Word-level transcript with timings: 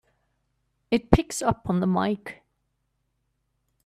It 0.89 1.11
picks 1.11 1.43
up 1.43 1.69
on 1.69 1.79
the 1.79 1.85
mike! 1.85 2.41